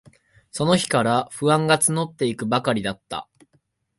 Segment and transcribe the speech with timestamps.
[0.49, 3.29] その日から、不安がつのっていくばかりだった。